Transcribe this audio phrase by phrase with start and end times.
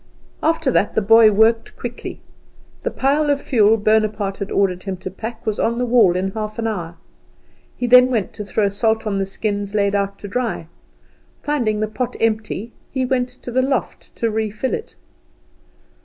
[0.41, 2.21] After that the boy worked quickly.
[2.81, 6.31] The pile of fuel Bonaparte had ordered him to pack was on the wall in
[6.31, 6.95] half an hour.
[7.77, 10.65] He then went to throw salt on the skins laid out to dry.
[11.43, 14.95] Finding the pot empty, he went to the loft to refill it.